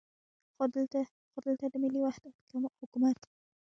خو 1.35 1.39
دلته 1.45 1.65
د 1.71 1.75
ملي 1.83 1.99
وحدت 2.03 2.33
حکومت. 2.79 3.19